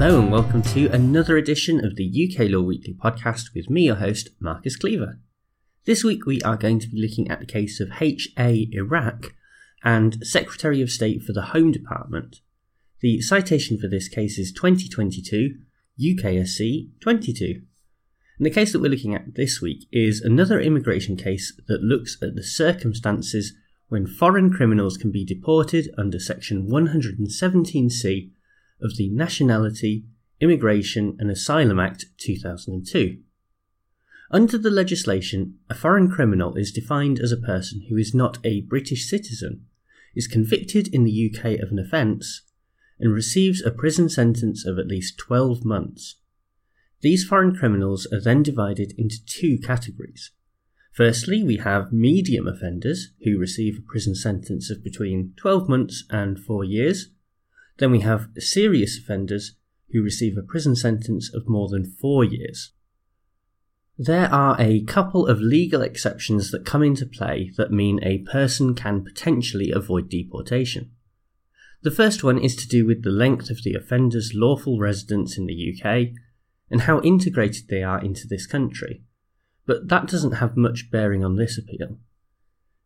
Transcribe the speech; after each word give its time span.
welcome 0.00 0.62
to 0.62 0.86
another 0.86 1.36
edition 1.36 1.84
of 1.84 1.94
the 1.94 2.08
UK 2.08 2.48
Law 2.48 2.62
Weekly 2.62 2.94
podcast 2.94 3.54
with 3.54 3.68
me, 3.68 3.82
your 3.82 3.96
host, 3.96 4.30
Marcus 4.40 4.74
Cleaver. 4.74 5.18
This 5.84 6.02
week 6.02 6.24
we 6.24 6.40
are 6.40 6.56
going 6.56 6.80
to 6.80 6.88
be 6.88 6.98
looking 6.98 7.30
at 7.30 7.38
the 7.38 7.44
case 7.44 7.80
of 7.80 7.92
H.A. 8.00 8.70
Iraq 8.72 9.34
and 9.84 10.26
Secretary 10.26 10.80
of 10.80 10.88
State 10.90 11.22
for 11.22 11.34
the 11.34 11.42
Home 11.42 11.70
Department. 11.70 12.40
The 13.00 13.20
citation 13.20 13.78
for 13.78 13.88
this 13.88 14.08
case 14.08 14.38
is 14.38 14.52
2022 14.52 15.56
UKSC 16.00 16.88
22. 17.02 17.60
And 18.38 18.46
the 18.46 18.50
case 18.50 18.72
that 18.72 18.80
we're 18.80 18.90
looking 18.90 19.14
at 19.14 19.34
this 19.34 19.60
week 19.60 19.86
is 19.92 20.22
another 20.22 20.58
immigration 20.58 21.18
case 21.18 21.52
that 21.68 21.82
looks 21.82 22.16
at 22.22 22.34
the 22.34 22.42
circumstances 22.42 23.52
when 23.90 24.06
foreign 24.06 24.50
criminals 24.50 24.96
can 24.96 25.12
be 25.12 25.26
deported 25.26 25.94
under 25.98 26.18
Section 26.18 26.70
117C 26.70 28.30
of 28.82 28.96
the 28.96 29.08
Nationality, 29.10 30.04
Immigration 30.40 31.16
and 31.18 31.30
Asylum 31.30 31.78
Act 31.78 32.06
2002. 32.18 33.18
Under 34.30 34.56
the 34.56 34.70
legislation, 34.70 35.58
a 35.68 35.74
foreign 35.74 36.10
criminal 36.10 36.54
is 36.54 36.72
defined 36.72 37.18
as 37.18 37.32
a 37.32 37.36
person 37.36 37.86
who 37.88 37.96
is 37.96 38.14
not 38.14 38.38
a 38.44 38.62
British 38.62 39.08
citizen, 39.08 39.66
is 40.14 40.26
convicted 40.26 40.88
in 40.94 41.04
the 41.04 41.30
UK 41.30 41.60
of 41.60 41.70
an 41.70 41.78
offence, 41.78 42.42
and 42.98 43.12
receives 43.12 43.62
a 43.62 43.70
prison 43.70 44.08
sentence 44.08 44.64
of 44.64 44.78
at 44.78 44.86
least 44.86 45.18
12 45.18 45.64
months. 45.64 46.16
These 47.00 47.24
foreign 47.24 47.56
criminals 47.56 48.06
are 48.12 48.20
then 48.20 48.42
divided 48.42 48.92
into 48.96 49.24
two 49.24 49.58
categories. 49.58 50.30
Firstly, 50.92 51.42
we 51.42 51.56
have 51.56 51.92
medium 51.92 52.46
offenders 52.46 53.12
who 53.24 53.38
receive 53.38 53.78
a 53.78 53.90
prison 53.90 54.14
sentence 54.14 54.70
of 54.70 54.84
between 54.84 55.32
12 55.36 55.68
months 55.68 56.04
and 56.10 56.38
4 56.38 56.64
years, 56.64 57.08
then 57.80 57.90
we 57.90 58.00
have 58.00 58.28
serious 58.38 58.98
offenders 58.98 59.56
who 59.90 60.02
receive 60.02 60.36
a 60.36 60.42
prison 60.42 60.76
sentence 60.76 61.32
of 61.34 61.48
more 61.48 61.68
than 61.68 61.96
four 62.00 62.22
years. 62.22 62.72
There 63.98 64.32
are 64.32 64.54
a 64.58 64.84
couple 64.84 65.26
of 65.26 65.40
legal 65.40 65.82
exceptions 65.82 66.50
that 66.50 66.64
come 66.64 66.82
into 66.82 67.06
play 67.06 67.52
that 67.56 67.72
mean 67.72 67.98
a 68.02 68.18
person 68.18 68.74
can 68.74 69.02
potentially 69.02 69.72
avoid 69.72 70.08
deportation. 70.08 70.92
The 71.82 71.90
first 71.90 72.22
one 72.22 72.38
is 72.38 72.54
to 72.56 72.68
do 72.68 72.86
with 72.86 73.02
the 73.02 73.10
length 73.10 73.48
of 73.50 73.62
the 73.62 73.74
offender's 73.74 74.32
lawful 74.34 74.78
residence 74.78 75.38
in 75.38 75.46
the 75.46 75.74
UK 75.74 76.08
and 76.70 76.82
how 76.82 77.00
integrated 77.00 77.68
they 77.68 77.82
are 77.82 78.02
into 78.02 78.26
this 78.28 78.46
country, 78.46 79.02
but 79.66 79.88
that 79.88 80.06
doesn't 80.06 80.32
have 80.32 80.56
much 80.56 80.90
bearing 80.90 81.24
on 81.24 81.36
this 81.36 81.56
appeal. 81.56 81.98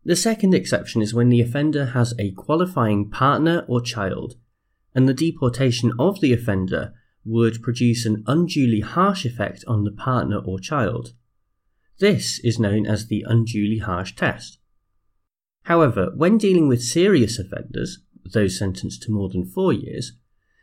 The 0.05 0.17
second 0.17 0.55
exception 0.55 1.03
is 1.03 1.13
when 1.13 1.31
the 1.31 1.41
offender 1.41 1.87
has 1.87 2.15
a 2.19 2.31
qualifying 2.33 3.11
partner 3.11 3.65
or 3.67 3.81
child 3.81 4.37
and 4.95 5.09
the 5.09 5.15
deportation 5.15 5.93
of 5.99 6.21
the 6.21 6.33
offender 6.33 6.93
would 7.25 7.63
produce 7.63 8.05
an 8.05 8.23
unduly 8.27 8.81
harsh 8.81 9.25
effect 9.25 9.65
on 9.67 9.85
the 9.85 9.91
partner 9.91 10.39
or 10.39 10.59
child. 10.59 11.15
This 11.99 12.39
is 12.41 12.59
known 12.59 12.87
as 12.87 13.07
the 13.07 13.25
unduly 13.27 13.79
harsh 13.79 14.15
test. 14.15 14.59
However, 15.65 16.13
when 16.15 16.39
dealing 16.39 16.69
with 16.69 16.83
serious 16.83 17.39
offenders, 17.39 18.01
those 18.33 18.59
sentenced 18.59 19.03
to 19.03 19.13
more 19.13 19.29
than 19.29 19.45
four 19.45 19.73
years, 19.73 20.13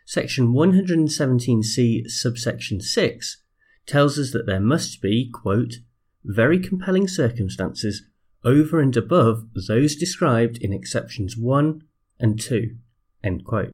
Section 0.06 0.54
117c 0.54 2.10
subsection 2.10 2.82
6 2.82 3.44
tells 3.86 4.20
us 4.20 4.32
that 4.32 4.46
there 4.46 4.60
must 4.60 5.02
be, 5.02 5.30
quote, 5.32 5.76
very 6.24 6.60
compelling 6.60 7.08
circumstances 7.08 8.04
over 8.44 8.80
and 8.80 8.96
above 8.98 9.46
those 9.68 9.96
described 9.96 10.58
in 10.58 10.74
exceptions 10.74 11.38
1 11.38 11.82
and 12.20 12.40
2, 12.40 12.76
end 13.24 13.46
quote. 13.46 13.72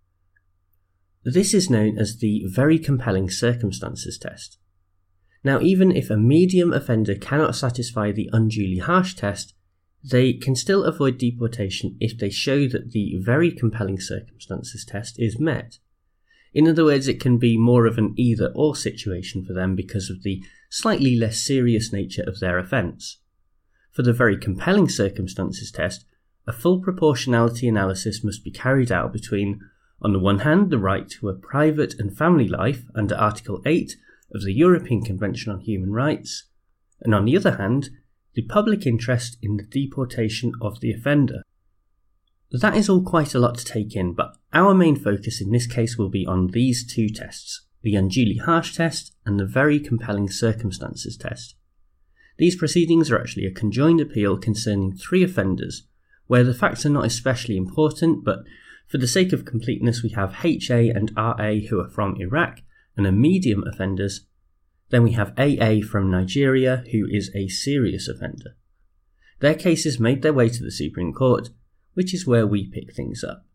This 1.30 1.54
is 1.54 1.70
known 1.70 1.98
as 1.98 2.20
the 2.20 2.46
very 2.46 2.80
compelling 2.80 3.30
circumstances 3.30 4.18
test. 4.18 4.58
Now, 5.44 5.60
even 5.60 5.92
if 5.92 6.10
a 6.10 6.16
medium 6.16 6.72
offender 6.72 7.16
cannot 7.16 7.54
satisfy 7.54 8.14
the 8.14 8.30
unduly 8.32 8.78
harsh 8.78 9.14
test, 9.14 9.54
they 10.02 10.32
can 10.32 10.56
still 10.56 10.86
avoid 10.86 11.18
deportation 11.18 11.98
if 12.00 12.18
they 12.18 12.30
show 12.30 12.70
that 12.70 12.92
the 12.92 13.18
very 13.20 13.52
compelling 13.52 14.00
circumstances 14.00 14.86
test 14.86 15.20
is 15.20 15.38
met. 15.38 15.80
In 16.54 16.66
other 16.66 16.86
words, 16.86 17.10
it 17.10 17.20
can 17.20 17.38
be 17.38 17.58
more 17.58 17.88
of 17.88 17.98
an 17.98 18.14
either 18.16 18.54
or 18.56 18.74
situation 18.74 19.44
for 19.44 19.52
them 19.52 19.76
because 19.76 20.10
of 20.10 20.24
the 20.24 20.42
slightly 20.70 21.18
less 21.18 21.42
serious 21.42 21.92
nature 21.92 22.24
of 22.24 22.40
their 22.40 22.58
offence. 22.58 23.18
For 23.92 24.02
the 24.02 24.14
very 24.14 24.38
compelling 24.38 24.88
circumstances 24.88 25.72
test, 25.72 26.06
a 26.48 26.54
full 26.54 26.80
proportionality 26.80 27.68
analysis 27.68 28.24
must 28.24 28.46
be 28.46 28.52
carried 28.52 28.94
out 28.94 29.12
between 29.12 29.60
on 30.02 30.14
the 30.14 30.20
one 30.20 30.40
hand, 30.40 30.70
the 30.70 30.78
right 30.78 31.10
to 31.10 31.30
a 31.30 31.34
private 31.34 31.96
and 32.00 32.16
family 32.16 32.48
life 32.48 32.84
under 32.94 33.16
Article 33.16 33.62
8 33.66 33.96
of 34.34 34.44
the 34.44 34.54
European 34.54 35.04
Convention 35.04 35.52
on 35.52 35.62
Human 35.62 35.92
Rights, 35.92 36.46
and 37.02 37.16
on 37.16 37.26
the 37.26 37.36
other 37.36 37.58
hand, 37.58 37.90
the 38.34 38.44
public 38.44 38.86
interest 38.86 39.38
in 39.42 39.58
the 39.58 39.64
deportation 39.64 40.52
of 40.62 40.80
the 40.80 40.92
offender. 40.92 41.42
That 42.52 42.78
is 42.78 42.88
all 42.88 43.04
quite 43.04 43.34
a 43.34 43.40
lot 43.40 43.58
to 43.58 43.66
take 43.66 43.96
in, 43.96 44.14
but 44.14 44.36
our 44.54 44.74
main 44.74 44.96
focus 44.96 45.42
in 45.42 45.52
this 45.52 45.68
case 45.68 45.98
will 45.98 46.10
be 46.10 46.26
on 46.26 46.48
these 46.48 46.86
two 46.86 47.10
tests 47.10 47.64
the 47.84 47.96
unduly 47.96 48.38
harsh 48.38 48.76
test 48.76 49.14
and 49.26 49.40
the 49.40 49.46
very 49.46 49.80
compelling 49.80 50.30
circumstances 50.30 51.16
test. 51.16 51.56
These 52.38 52.58
proceedings 52.58 53.10
are 53.10 53.20
actually 53.20 53.46
a 53.46 53.52
conjoined 53.52 54.02
appeal 54.02 54.38
concerning 54.38 54.96
three 54.96 55.24
offenders, 55.24 55.88
where 56.26 56.44
the 56.44 56.54
facts 56.54 56.86
are 56.86 56.90
not 56.90 57.06
especially 57.06 57.56
important, 57.56 58.26
but 58.26 58.40
for 58.88 58.98
the 58.98 59.08
sake 59.08 59.34
of 59.34 59.46
completeness, 59.46 60.02
we 60.02 60.10
have 60.10 60.44
HA 60.44 60.90
and 60.90 61.12
RA 61.16 61.56
who 61.70 61.80
are 61.80 61.90
from 61.90 62.16
Iraq 62.20 62.62
and 62.96 63.06
are 63.06 63.12
medium 63.12 63.64
offenders. 63.68 64.26
Then 64.90 65.04
we 65.04 65.12
have 65.12 65.38
AA 65.38 65.82
from 65.86 66.10
Nigeria 66.10 66.84
who 66.92 67.06
is 67.10 67.30
a 67.36 67.50
serious 67.50 68.08
offender. 68.08 68.56
Their 69.40 69.56
cases 69.56 70.00
made 70.00 70.22
their 70.22 70.34
way 70.34 70.50
to 70.50 70.64
the 70.64 70.72
Supreme 70.72 71.14
Court, 71.14 71.50
which 71.94 72.14
is 72.14 72.26
where 72.26 72.48
we 72.48 72.68
pick 72.68 72.94
things 72.94 73.24
up. 73.24 73.46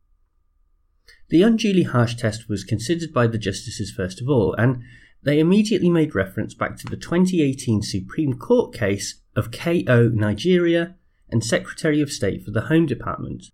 The 1.30 1.42
unduly 1.42 1.84
harsh 1.84 2.14
test 2.14 2.48
was 2.48 2.62
considered 2.62 3.12
by 3.12 3.26
the 3.26 3.38
justices 3.38 3.90
first 3.90 4.20
of 4.20 4.28
all, 4.28 4.54
and 4.58 4.82
they 5.22 5.40
immediately 5.40 5.88
made 5.88 6.14
reference 6.14 6.54
back 6.54 6.76
to 6.78 6.86
the 6.86 6.96
2018 6.96 7.82
Supreme 7.82 8.34
Court 8.34 8.74
case 8.74 9.20
of 9.34 9.50
KO 9.50 10.10
Nigeria 10.12 10.96
and 11.30 11.42
Secretary 11.42 12.02
of 12.02 12.12
State 12.12 12.44
for 12.44 12.50
the 12.50 12.62
Home 12.62 12.86
Department, 12.86 13.46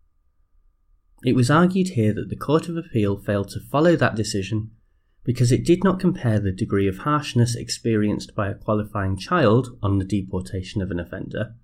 it 1.25 1.34
was 1.34 1.51
argued 1.51 1.91
here 1.91 2.12
that 2.12 2.29
the 2.29 2.37
Court 2.37 2.69
of 2.69 2.77
Appeal 2.77 3.17
failed 3.17 3.49
to 3.51 3.61
follow 3.61 3.97
that 3.97 4.15
decision 4.15 4.71
because 5.25 5.53
it 5.53 5.65
did 5.65 5.84
not 5.84 6.01
compare 6.01 6.39
the 6.39 6.53
degree 6.53 6.89
of 6.89 6.99
harshness 6.99 7.55
experienced 7.55 8.34
by 8.34 8.49
a 8.49 8.55
qualifying 8.55 9.17
child 9.17 9.77
on 9.83 9.99
the 9.99 10.05
deportation 10.05 10.81
of 10.81 10.91
an 10.91 11.01
offender 11.01 11.55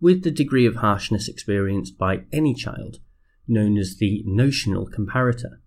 with 0.00 0.22
the 0.22 0.30
degree 0.30 0.66
of 0.66 0.76
harshness 0.76 1.28
experienced 1.28 1.98
by 1.98 2.22
any 2.32 2.54
child, 2.54 2.98
known 3.46 3.76
as 3.76 3.96
the 3.96 4.22
notional 4.24 4.88
comparator. 4.88 5.58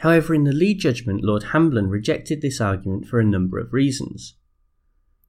However, 0.00 0.34
in 0.34 0.44
the 0.44 0.52
lead 0.52 0.78
judgment, 0.78 1.24
Lord 1.24 1.44
Hamblen 1.44 1.88
rejected 1.88 2.40
this 2.40 2.60
argument 2.60 3.06
for 3.06 3.18
a 3.18 3.24
number 3.24 3.58
of 3.58 3.72
reasons. 3.72 4.36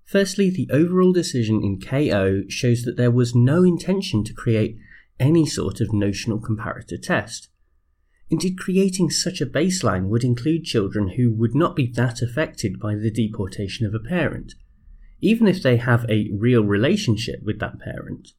Firstly, 0.06 0.50
the 0.50 0.70
overall 0.72 1.14
decision 1.14 1.64
in 1.64 1.80
KO 1.80 2.44
shows 2.48 2.84
that 2.84 2.98
there 2.98 3.12
was 3.12 3.34
no 3.34 3.64
intention 3.64 4.24
to 4.24 4.34
create 4.34 4.78
any 5.20 5.46
sort 5.46 5.82
of 5.82 5.94
notional 5.94 6.40
comparator 6.40 7.02
test. 7.02 7.50
Indeed, 8.30 8.58
creating 8.58 9.12
such 9.12 9.40
a 9.40 9.46
baseline 9.46 10.08
would 10.08 10.24
include 10.24 10.64
children 10.64 11.10
who 11.10 11.32
would 11.32 11.54
not 11.54 11.76
be 11.76 11.88
that 11.92 12.22
affected 12.22 12.80
by 12.80 12.96
the 12.96 13.12
deportation 13.12 13.86
of 13.86 13.94
a 13.94 14.00
parent, 14.00 14.54
even 15.22 15.48
if 15.48 15.62
they 15.62 15.78
have 15.78 16.06
a 16.10 16.30
real 16.34 16.64
relationship 16.64 17.42
with 17.44 17.60
that 17.60 17.80
parent. 17.80 18.30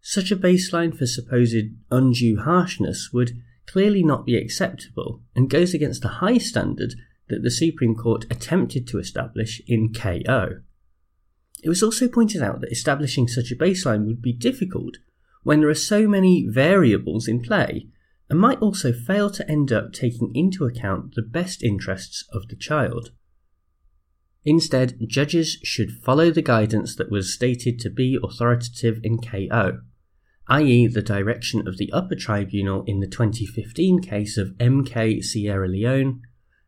Such 0.00 0.30
a 0.30 0.36
baseline 0.36 0.96
for 0.96 1.06
supposed 1.06 1.74
undue 1.90 2.38
harshness 2.38 3.10
would 3.12 3.32
clearly 3.66 4.04
not 4.04 4.24
be 4.24 4.36
acceptable 4.36 5.22
and 5.34 5.50
goes 5.50 5.74
against 5.74 6.02
the 6.02 6.08
high 6.08 6.38
standard 6.38 6.94
that 7.28 7.42
the 7.42 7.50
Supreme 7.50 7.96
Court 7.96 8.24
attempted 8.30 8.86
to 8.86 8.98
establish 8.98 9.60
in 9.66 9.92
KO. 9.92 10.60
It 11.62 11.68
was 11.68 11.82
also 11.82 12.06
pointed 12.06 12.42
out 12.42 12.60
that 12.60 12.70
establishing 12.70 13.26
such 13.26 13.50
a 13.50 13.56
baseline 13.56 14.06
would 14.06 14.22
be 14.22 14.32
difficult 14.32 14.98
when 15.46 15.60
there 15.60 15.70
are 15.70 15.74
so 15.74 16.08
many 16.08 16.44
variables 16.44 17.28
in 17.28 17.40
play 17.40 17.86
and 18.28 18.36
might 18.36 18.58
also 18.58 18.92
fail 18.92 19.30
to 19.30 19.48
end 19.48 19.70
up 19.70 19.92
taking 19.92 20.34
into 20.34 20.64
account 20.64 21.14
the 21.14 21.22
best 21.22 21.62
interests 21.62 22.24
of 22.32 22.48
the 22.48 22.56
child. 22.56 23.10
Instead, 24.44 24.98
judges 25.06 25.58
should 25.62 26.02
follow 26.04 26.32
the 26.32 26.42
guidance 26.42 26.96
that 26.96 27.12
was 27.12 27.32
stated 27.32 27.78
to 27.78 27.88
be 27.88 28.18
authoritative 28.24 28.98
in 29.04 29.18
KO, 29.18 29.82
i.e., 30.48 30.88
the 30.88 31.00
direction 31.00 31.68
of 31.68 31.78
the 31.78 31.92
upper 31.92 32.16
tribunal 32.16 32.82
in 32.88 32.98
the 32.98 33.06
2015 33.06 34.00
case 34.00 34.36
of 34.36 34.48
MK 34.58 35.22
Sierra 35.22 35.68
Leone 35.68 36.22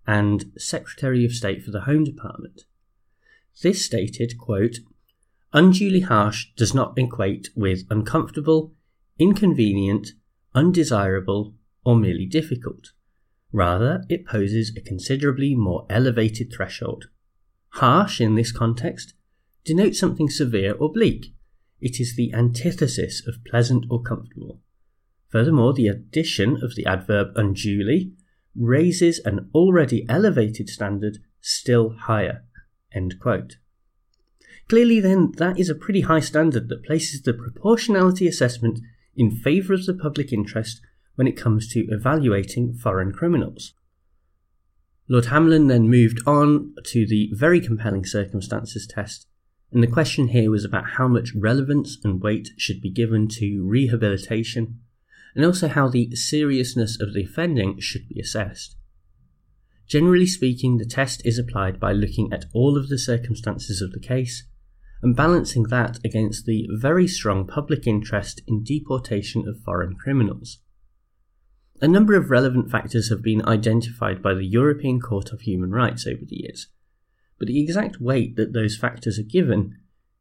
and 0.06 0.52
Secretary 0.56 1.24
of 1.24 1.32
State 1.32 1.64
for 1.64 1.72
the 1.72 1.80
Home 1.80 2.04
Department. 2.04 2.62
This 3.60 3.84
stated, 3.84 4.38
quote, 4.38 4.76
Unduly 5.52 6.00
harsh 6.00 6.48
does 6.56 6.74
not 6.74 6.98
equate 6.98 7.48
with 7.56 7.86
uncomfortable, 7.90 8.74
inconvenient, 9.18 10.08
undesirable, 10.54 11.54
or 11.84 11.96
merely 11.96 12.26
difficult. 12.26 12.92
Rather, 13.50 14.04
it 14.10 14.26
poses 14.26 14.72
a 14.76 14.80
considerably 14.82 15.54
more 15.54 15.86
elevated 15.88 16.52
threshold. 16.52 17.06
Harsh, 17.70 18.20
in 18.20 18.34
this 18.34 18.52
context, 18.52 19.14
denotes 19.64 19.98
something 19.98 20.28
severe 20.28 20.74
or 20.74 20.92
bleak. 20.92 21.34
It 21.80 21.98
is 21.98 22.14
the 22.16 22.32
antithesis 22.34 23.26
of 23.26 23.44
pleasant 23.44 23.86
or 23.88 24.02
comfortable. 24.02 24.60
Furthermore, 25.28 25.72
the 25.72 25.88
addition 25.88 26.62
of 26.62 26.74
the 26.74 26.84
adverb 26.84 27.28
unduly 27.36 28.12
raises 28.54 29.18
an 29.20 29.48
already 29.54 30.04
elevated 30.08 30.68
standard 30.68 31.18
still 31.40 31.90
higher. 31.90 32.44
Clearly, 34.68 35.00
then, 35.00 35.32
that 35.36 35.58
is 35.58 35.70
a 35.70 35.74
pretty 35.74 36.02
high 36.02 36.20
standard 36.20 36.68
that 36.68 36.84
places 36.84 37.22
the 37.22 37.32
proportionality 37.32 38.28
assessment 38.28 38.80
in 39.16 39.30
favour 39.30 39.72
of 39.72 39.86
the 39.86 39.94
public 39.94 40.32
interest 40.32 40.80
when 41.14 41.26
it 41.26 41.36
comes 41.36 41.68
to 41.72 41.86
evaluating 41.88 42.74
foreign 42.74 43.12
criminals. 43.12 43.72
Lord 45.08 45.26
Hamblen 45.26 45.68
then 45.68 45.88
moved 45.88 46.20
on 46.26 46.74
to 46.84 47.06
the 47.06 47.30
very 47.32 47.60
compelling 47.60 48.04
circumstances 48.04 48.86
test, 48.86 49.26
and 49.72 49.82
the 49.82 49.86
question 49.86 50.28
here 50.28 50.50
was 50.50 50.66
about 50.66 50.90
how 50.90 51.08
much 51.08 51.32
relevance 51.34 51.96
and 52.04 52.20
weight 52.20 52.50
should 52.58 52.82
be 52.82 52.90
given 52.90 53.26
to 53.28 53.64
rehabilitation, 53.66 54.80
and 55.34 55.46
also 55.46 55.68
how 55.68 55.88
the 55.88 56.14
seriousness 56.14 57.00
of 57.00 57.14
the 57.14 57.24
offending 57.24 57.80
should 57.80 58.06
be 58.06 58.20
assessed. 58.20 58.76
Generally 59.86 60.26
speaking, 60.26 60.76
the 60.76 60.84
test 60.84 61.24
is 61.24 61.38
applied 61.38 61.80
by 61.80 61.92
looking 61.92 62.30
at 62.30 62.44
all 62.52 62.76
of 62.76 62.90
the 62.90 62.98
circumstances 62.98 63.80
of 63.80 63.92
the 63.92 64.00
case 64.00 64.44
and 65.02 65.14
balancing 65.14 65.64
that 65.64 65.98
against 66.04 66.44
the 66.44 66.66
very 66.70 67.06
strong 67.06 67.46
public 67.46 67.86
interest 67.86 68.42
in 68.46 68.64
deportation 68.64 69.46
of 69.46 69.62
foreign 69.62 69.94
criminals. 69.94 70.58
A 71.80 71.86
number 71.86 72.14
of 72.14 72.30
relevant 72.30 72.70
factors 72.70 73.08
have 73.08 73.22
been 73.22 73.46
identified 73.46 74.20
by 74.20 74.34
the 74.34 74.46
European 74.46 75.00
Court 75.00 75.32
of 75.32 75.42
Human 75.42 75.70
Rights 75.70 76.06
over 76.06 76.24
the 76.26 76.36
years, 76.36 76.66
but 77.38 77.46
the 77.46 77.62
exact 77.62 78.00
weight 78.00 78.34
that 78.36 78.52
those 78.52 78.76
factors 78.76 79.18
are 79.18 79.22
given 79.22 79.76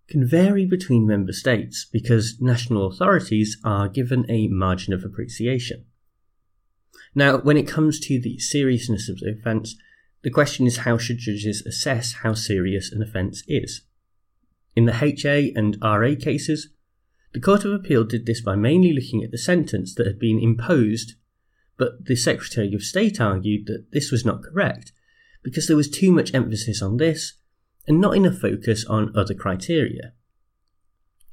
can 0.07 0.25
vary 0.25 0.65
between 0.65 1.07
member 1.07 1.33
states 1.33 1.85
because 1.91 2.39
national 2.39 2.87
authorities 2.87 3.57
are 3.63 3.89
given 3.89 4.25
a 4.29 4.47
margin 4.47 4.93
of 4.93 5.03
appreciation. 5.03 5.85
Now, 7.15 7.39
when 7.39 7.57
it 7.57 7.67
comes 7.67 7.99
to 8.01 8.19
the 8.19 8.37
seriousness 8.37 9.09
of 9.09 9.17
the 9.17 9.31
offence, 9.31 9.75
the 10.21 10.29
question 10.29 10.67
is 10.67 10.77
how 10.77 10.97
should 10.97 11.17
judges 11.17 11.63
assess 11.65 12.13
how 12.21 12.33
serious 12.33 12.91
an 12.91 13.01
offence 13.01 13.43
is? 13.47 13.81
In 14.77 14.85
the 14.85 15.03
HA 15.03 15.53
and 15.55 15.75
RA 15.81 16.11
cases, 16.13 16.69
the 17.33 17.39
Court 17.39 17.65
of 17.65 17.73
Appeal 17.73 18.03
did 18.03 18.27
this 18.27 18.41
by 18.41 18.55
mainly 18.55 18.93
looking 18.93 19.23
at 19.23 19.31
the 19.31 19.37
sentence 19.39 19.95
that 19.95 20.05
had 20.05 20.19
been 20.19 20.37
imposed, 20.37 21.15
but 21.77 22.05
the 22.05 22.15
Secretary 22.15 22.71
of 22.75 22.83
State 22.83 23.19
argued 23.19 23.65
that 23.65 23.87
this 23.91 24.11
was 24.11 24.23
not 24.23 24.43
correct 24.43 24.91
because 25.41 25.65
there 25.65 25.75
was 25.75 25.89
too 25.89 26.11
much 26.11 26.31
emphasis 26.31 26.79
on 26.83 26.97
this 26.97 27.39
and 27.87 27.99
not 27.99 28.15
enough 28.15 28.37
focus 28.37 28.85
on 28.85 29.11
other 29.17 29.33
criteria. 29.33 30.13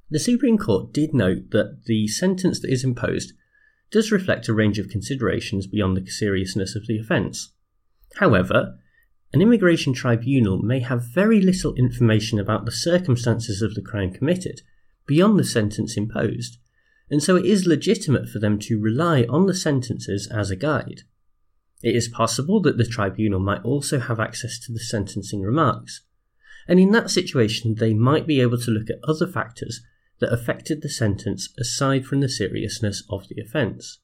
The 0.09 0.21
Supreme 0.21 0.57
Court 0.57 0.95
did 0.95 1.13
note 1.13 1.51
that 1.51 1.83
the 1.85 2.09
sentence 2.09 2.61
that 2.61 2.73
is 2.73 2.83
imposed 2.83 3.35
does 3.91 4.11
reflect 4.11 4.49
a 4.49 4.55
range 4.55 4.79
of 4.79 4.89
considerations 4.89 5.67
beyond 5.67 5.99
the 5.99 6.11
seriousness 6.11 6.75
of 6.75 6.87
the 6.87 6.99
offence. 6.99 7.53
However, 8.15 8.79
an 9.35 9.43
immigration 9.43 9.93
tribunal 9.93 10.63
may 10.63 10.79
have 10.79 11.13
very 11.13 11.41
little 11.41 11.75
information 11.75 12.39
about 12.39 12.65
the 12.65 12.71
circumstances 12.71 13.63
of 13.63 13.75
the 13.75 13.83
crime 13.83 14.13
committed 14.13 14.63
beyond 15.09 15.37
the 15.37 15.45
sentence 15.45 15.97
imposed, 15.97 16.59
and 17.11 17.21
so 17.21 17.35
it 17.35 17.45
is 17.45 17.67
legitimate 17.67 18.29
for 18.29 18.39
them 18.39 18.61
to 18.61 18.81
rely 18.81 19.25
on 19.29 19.47
the 19.47 19.55
sentences 19.55 20.31
as 20.31 20.53
a 20.53 20.57
guide. 20.57 21.01
It 21.83 21.97
is 21.97 22.07
possible 22.07 22.63
that 22.63 22.79
the 22.79 22.87
tribunal 22.87 23.41
might 23.41 23.61
also 23.65 23.99
have 23.99 24.21
access 24.21 24.61
to 24.61 24.73
the 24.73 24.79
sentencing 24.79 25.43
remarks, 25.43 26.03
and 26.69 26.79
in 26.79 26.93
that 26.93 27.11
situation 27.11 27.75
they 27.75 27.93
might 27.93 28.29
be 28.29 28.41
able 28.41 28.59
to 28.59 28.71
look 28.71 28.89
at 28.89 29.03
other 29.03 29.27
factors 29.27 29.83
that 30.21 30.33
affected 30.33 30.81
the 30.81 30.89
sentence 30.89 31.53
aside 31.59 32.07
from 32.07 32.21
the 32.21 32.29
seriousness 32.29 33.03
of 33.11 33.27
the 33.27 33.43
offence. 33.43 33.99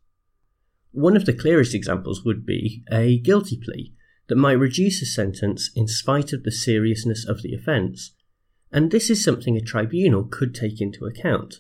One 0.91 1.17
of 1.17 1.25
the 1.25 1.33
clearest 1.33 1.73
examples 1.73 2.25
would 2.25 2.45
be 2.45 2.83
a 2.91 3.21
guilty 3.21 3.57
plea 3.57 3.95
that 4.31 4.37
might 4.37 4.53
reduce 4.53 5.03
a 5.03 5.07
sentence 5.07 5.71
in 5.75 5.89
spite 5.89 6.33
of 6.33 6.45
the 6.45 6.53
seriousness 6.53 7.27
of 7.27 7.43
the 7.43 7.53
offence, 7.53 8.13
and 8.71 8.93
this 8.93 9.11
is 9.11 9.25
something 9.25 9.57
a 9.57 9.61
tribunal 9.61 10.23
could 10.23 10.55
take 10.55 10.81
into 10.81 11.05
account. 11.05 11.57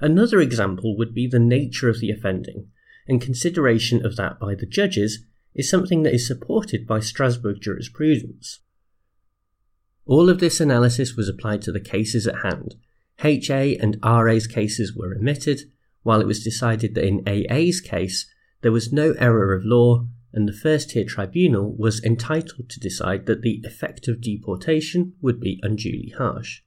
Another 0.00 0.40
example 0.40 0.96
would 0.98 1.14
be 1.14 1.28
the 1.28 1.38
nature 1.38 1.88
of 1.88 2.00
the 2.00 2.10
offending, 2.10 2.66
and 3.06 3.20
consideration 3.22 4.04
of 4.04 4.16
that 4.16 4.40
by 4.40 4.56
the 4.56 4.66
judges 4.66 5.24
is 5.54 5.70
something 5.70 6.02
that 6.02 6.12
is 6.12 6.26
supported 6.26 6.84
by 6.84 6.98
Strasbourg 6.98 7.60
jurisprudence. 7.60 8.58
All 10.04 10.28
of 10.28 10.40
this 10.40 10.60
analysis 10.60 11.14
was 11.14 11.28
applied 11.28 11.62
to 11.62 11.70
the 11.70 11.78
cases 11.78 12.26
at 12.26 12.42
hand. 12.42 12.74
HA 13.22 13.76
and 13.76 13.98
RA's 14.02 14.48
cases 14.48 14.96
were 14.96 15.10
remitted, 15.10 15.70
while 16.02 16.20
it 16.20 16.26
was 16.26 16.42
decided 16.42 16.96
that 16.96 17.06
in 17.06 17.22
AA's 17.24 17.80
case 17.80 18.26
there 18.62 18.72
was 18.72 18.92
no 18.92 19.12
error 19.12 19.54
of 19.54 19.64
law 19.64 20.08
and 20.32 20.48
the 20.48 20.52
first 20.52 20.90
tier 20.90 21.04
tribunal 21.04 21.74
was 21.76 22.02
entitled 22.04 22.68
to 22.68 22.80
decide 22.80 23.26
that 23.26 23.42
the 23.42 23.60
effect 23.64 24.08
of 24.08 24.20
deportation 24.20 25.12
would 25.20 25.38
be 25.40 25.60
unduly 25.62 26.12
harsh. 26.16 26.62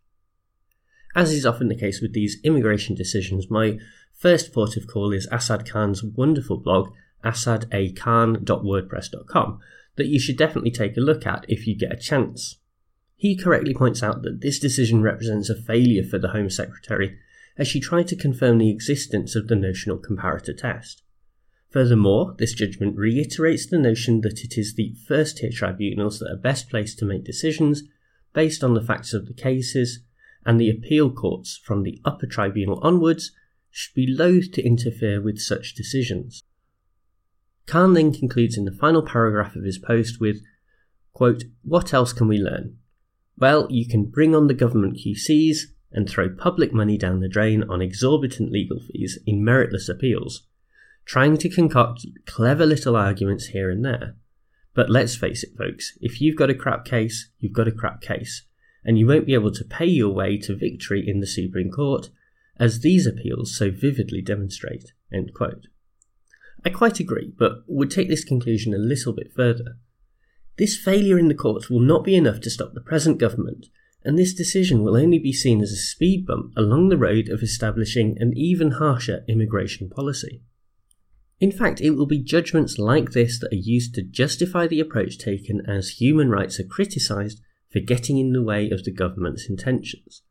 As 1.16 1.32
is 1.32 1.46
often 1.46 1.68
the 1.70 1.76
case 1.76 2.02
with 2.02 2.14
these 2.14 2.40
immigration 2.44 2.96
decisions, 2.96 3.50
my 3.50 3.80
first 4.14 4.54
port 4.54 4.78
of 4.78 4.88
call 4.88 5.12
is 5.14 5.28
Assad 5.32 5.68
Khan's 5.68 6.04
wonderful 6.04 6.58
blog, 6.58 6.92
assadakhan.wordpress.com, 7.24 9.60
that 9.96 10.08
you 10.08 10.20
should 10.20 10.38
definitely 10.38 10.72
take 10.72 10.98
a 10.98 11.02
look 11.02 11.26
at 11.26 11.46
if 11.48 11.66
you 11.66 11.76
get 11.76 11.94
a 11.94 11.98
chance. 11.98 12.58
He 13.16 13.38
correctly 13.38 13.74
points 13.74 14.04
out 14.04 14.22
that 14.24 14.42
this 14.42 14.60
decision 14.60 15.02
represents 15.02 15.50
a 15.50 15.56
failure 15.56 16.04
for 16.04 16.20
the 16.20 16.28
Home 16.30 16.50
Secretary 16.50 17.18
as 17.58 17.68
she 17.68 17.80
tried 17.80 18.08
to 18.10 18.18
confirm 18.18 18.58
the 18.58 18.70
existence 18.70 19.36
of 19.36 19.48
the 19.48 19.56
notional 19.56 19.98
comparator 19.98 20.56
test. 20.56 21.02
Furthermore, 21.76 22.34
this 22.38 22.54
judgment 22.54 22.96
reiterates 22.96 23.66
the 23.66 23.78
notion 23.78 24.22
that 24.22 24.46
it 24.46 24.58
is 24.58 24.76
the 24.76 24.96
first 25.10 25.40
tier 25.40 25.50
tribunals 25.52 26.20
that 26.20 26.32
are 26.32 26.38
best 26.38 26.70
placed 26.70 26.98
to 27.00 27.06
make 27.06 27.26
decisions 27.26 27.84
based 28.32 28.64
on 28.64 28.76
the 28.76 28.82
facts 28.82 29.14
of 29.14 29.26
the 29.26 29.34
cases, 29.34 30.00
and 30.46 30.58
the 30.58 30.70
appeal 30.70 31.12
courts 31.12 31.60
from 31.62 31.84
the 31.84 32.00
upper 32.06 32.28
tribunal 32.28 32.80
onwards 32.82 33.34
should 33.72 33.94
be 33.94 34.08
loath 34.08 34.54
to 34.54 34.66
interfere 34.66 35.22
with 35.22 35.38
such 35.38 35.76
decisions. 35.76 36.44
Khan 37.66 37.92
then 37.92 38.14
concludes 38.14 38.58
in 38.58 38.64
the 38.64 38.72
final 38.72 39.02
paragraph 39.02 39.58
of 39.58 39.66
his 39.66 39.78
post 39.78 40.22
with, 40.22 40.38
quote, 41.12 41.44
What 41.62 41.94
else 41.94 42.14
can 42.14 42.30
we 42.30 42.38
learn? 42.38 42.78
Well, 43.38 43.68
you 43.70 43.86
can 43.86 44.06
bring 44.06 44.34
on 44.34 44.48
the 44.48 44.54
government 44.54 44.98
QCs 45.06 45.58
and 45.92 46.10
throw 46.10 46.30
public 46.30 46.72
money 46.72 46.98
down 46.98 47.20
the 47.20 47.28
drain 47.28 47.64
on 47.64 47.82
exorbitant 47.82 48.50
legal 48.50 48.80
fees 48.80 49.20
in 49.26 49.42
meritless 49.42 49.90
appeals 49.90 50.44
trying 51.06 51.38
to 51.38 51.50
concoct 51.50 52.06
clever 52.26 52.66
little 52.66 52.96
arguments 52.96 53.48
here 53.48 53.70
and 53.70 53.86
there. 53.86 54.16
But 54.74 54.90
let's 54.90 55.16
face 55.16 55.44
it, 55.44 55.58
folks, 55.58 55.98
if 56.02 56.20
you've 56.20 56.36
got 56.36 56.50
a 56.50 56.56
crap 56.56 56.84
case, 56.84 57.30
you've 57.40 57.54
got 57.54 57.68
a 57.68 57.72
crap 57.72 58.02
case, 58.02 58.46
and 58.84 59.00
you 59.00 59.08
won't 59.08 59.26
be 59.26 59.34
able 59.34 59.52
to 59.52 59.64
pay 59.64 59.86
your 59.86 60.14
way 60.14 60.38
to 60.40 60.56
victory 60.56 61.08
in 61.08 61.22
the 61.22 61.28
Supreme 61.28 61.72
Court, 61.72 62.10
as 62.60 62.80
these 62.80 63.06
appeals 63.06 63.56
so 63.58 63.72
vividly 63.72 64.22
demonstrate. 64.22 64.92
I 66.66 66.70
quite 66.70 67.00
agree, 67.00 67.32
but 67.38 67.64
would 67.68 67.92
take 67.92 68.10
this 68.10 68.24
conclusion 68.24 68.74
a 68.74 68.78
little 68.78 69.14
bit 69.14 69.32
further. 69.36 69.78
This 70.58 70.78
failure 70.78 71.20
in 71.20 71.28
the 71.28 71.36
courts 71.36 71.70
will 71.70 71.82
not 71.82 72.04
be 72.04 72.16
enough 72.16 72.40
to 72.42 72.50
stop 72.50 72.74
the 72.74 72.82
present 72.82 73.18
government, 73.18 73.68
and 74.04 74.18
this 74.18 74.34
decision 74.34 74.84
will 74.84 74.98
only 74.98 75.20
be 75.20 75.34
seen 75.34 75.62
as 75.62 75.72
a 75.72 75.76
speed 75.76 76.26
bump 76.26 76.54
along 76.56 76.90
the 76.90 76.98
road 76.98 77.30
of 77.30 77.42
establishing 77.42 78.18
an 78.20 78.34
even 78.36 78.72
harsher 78.72 79.24
immigration 79.28 79.90
policy. 79.90 80.42
In 81.46 81.52
fact, 81.52 81.80
it 81.80 81.92
will 81.92 82.08
be 82.08 82.24
judgments 82.24 82.80
like 82.80 83.12
this 83.12 83.38
that 83.38 83.54
are 83.54 83.56
used 83.56 83.94
to 83.94 84.02
justify 84.02 84.66
the 84.66 84.80
approach 84.80 85.20
taken 85.20 85.62
as 85.70 86.02
human 86.02 86.32
rights 86.32 86.60
are 86.60 86.64
criticised 86.64 87.40
for 87.72 87.82
getting 87.82 88.18
in 88.18 88.34
the 88.34 88.42
way 88.42 88.72
of 88.72 88.84
the 88.84 88.92
government's 88.92 89.48
intentions. 89.48 90.24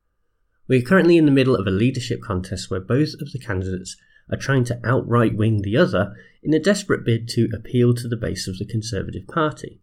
We 0.67 0.79
are 0.79 0.85
currently 0.85 1.17
in 1.17 1.25
the 1.25 1.31
middle 1.31 1.55
of 1.55 1.69
a 1.69 1.71
leadership 1.71 2.21
contest 2.21 2.69
where 2.69 2.81
both 2.81 3.11
of 3.21 3.31
the 3.31 3.39
candidates 3.39 3.97
are 4.29 4.37
trying 4.37 4.65
to 4.65 4.81
outright 4.85 5.37
wing 5.37 5.63
the 5.63 5.77
other 5.77 6.17
in 6.43 6.53
a 6.53 6.59
desperate 6.59 7.05
bid 7.05 7.29
to 7.29 7.49
appeal 7.55 7.95
to 7.95 8.09
the 8.09 8.17
base 8.17 8.49
of 8.49 8.59
the 8.59 8.67
Conservative 8.67 9.29
Party. 9.29 9.81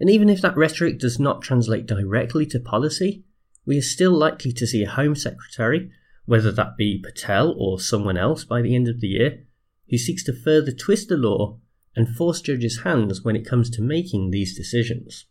And 0.00 0.08
even 0.08 0.30
if 0.30 0.40
that 0.40 0.56
rhetoric 0.56 0.98
does 0.98 1.20
not 1.20 1.42
translate 1.42 1.84
directly 1.84 2.46
to 2.46 2.58
policy, 2.58 3.26
we 3.66 3.76
are 3.76 3.82
still 3.82 4.12
likely 4.12 4.52
to 4.52 4.66
see 4.66 4.84
a 4.84 4.88
Home 4.88 5.16
Secretary, 5.16 5.90
whether 6.24 6.50
that 6.50 6.78
be 6.78 6.98
Patel 6.98 7.54
or 7.58 7.78
someone 7.78 8.16
else 8.16 8.44
by 8.44 8.62
the 8.62 8.74
end 8.74 8.88
of 8.88 9.02
the 9.02 9.08
year, 9.08 9.44
who 9.92 9.98
seeks 9.98 10.24
to 10.24 10.32
further 10.32 10.72
twist 10.72 11.10
the 11.10 11.16
law 11.18 11.58
and 11.94 12.08
force 12.16 12.40
judges' 12.40 12.80
hands 12.82 13.22
when 13.22 13.36
it 13.36 13.46
comes 13.46 13.68
to 13.68 13.82
making 13.82 14.30
these 14.30 14.56
decisions. 14.56 15.26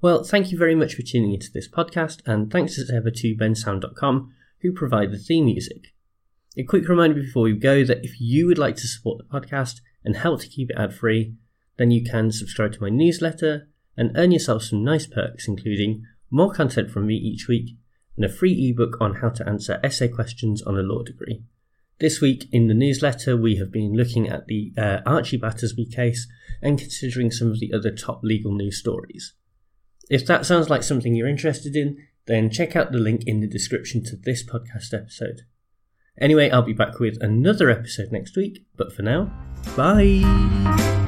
Well, 0.00 0.24
thank 0.24 0.50
you 0.50 0.56
very 0.56 0.74
much 0.74 0.94
for 0.94 1.02
tuning 1.02 1.34
into 1.34 1.52
this 1.52 1.68
podcast, 1.68 2.22
and 2.24 2.50
thanks 2.50 2.78
as 2.78 2.90
ever 2.90 3.10
to 3.10 3.36
bensound.com, 3.36 4.32
who 4.62 4.72
provide 4.72 5.12
the 5.12 5.18
theme 5.18 5.44
music. 5.44 5.92
A 6.56 6.64
quick 6.64 6.88
reminder 6.88 7.20
before 7.20 7.42
we 7.42 7.52
go 7.52 7.84
that 7.84 8.02
if 8.02 8.18
you 8.18 8.46
would 8.46 8.56
like 8.56 8.76
to 8.76 8.88
support 8.88 9.18
the 9.18 9.40
podcast, 9.40 9.82
and 10.02 10.16
help 10.16 10.40
to 10.40 10.48
keep 10.48 10.70
it 10.70 10.78
ad 10.78 10.94
free, 10.94 11.34
then 11.76 11.90
you 11.90 12.02
can 12.02 12.32
subscribe 12.32 12.72
to 12.72 12.80
my 12.80 12.88
newsletter 12.88 13.68
and 13.98 14.16
earn 14.16 14.32
yourself 14.32 14.62
some 14.62 14.82
nice 14.82 15.06
perks, 15.06 15.46
including 15.46 16.04
more 16.30 16.50
content 16.50 16.90
from 16.90 17.06
me 17.06 17.16
each 17.16 17.48
week 17.48 17.76
and 18.16 18.24
a 18.24 18.28
free 18.28 18.70
ebook 18.70 18.96
on 18.98 19.16
how 19.16 19.28
to 19.28 19.46
answer 19.46 19.78
essay 19.82 20.08
questions 20.08 20.62
on 20.62 20.78
a 20.78 20.82
law 20.82 21.02
degree. 21.02 21.42
This 22.00 22.22
week 22.22 22.48
in 22.50 22.66
the 22.66 22.74
newsletter, 22.74 23.36
we 23.36 23.56
have 23.56 23.70
been 23.70 23.92
looking 23.92 24.26
at 24.26 24.46
the 24.46 24.72
uh, 24.78 25.00
Archie 25.04 25.36
Battersby 25.36 25.84
case 25.84 26.26
and 26.62 26.78
considering 26.78 27.30
some 27.30 27.50
of 27.50 27.60
the 27.60 27.74
other 27.74 27.90
top 27.90 28.20
legal 28.22 28.54
news 28.54 28.78
stories. 28.78 29.34
If 30.08 30.26
that 30.26 30.46
sounds 30.46 30.70
like 30.70 30.82
something 30.82 31.14
you're 31.14 31.28
interested 31.28 31.76
in, 31.76 31.98
then 32.26 32.48
check 32.48 32.74
out 32.74 32.90
the 32.90 32.98
link 32.98 33.24
in 33.26 33.40
the 33.40 33.46
description 33.46 34.02
to 34.04 34.16
this 34.16 34.42
podcast 34.42 34.94
episode. 34.94 35.42
Anyway, 36.18 36.48
I'll 36.48 36.62
be 36.62 36.72
back 36.72 37.00
with 37.00 37.22
another 37.22 37.68
episode 37.68 38.10
next 38.10 38.34
week, 38.34 38.64
but 38.76 38.94
for 38.94 39.02
now, 39.02 39.30
bye! 39.76 40.99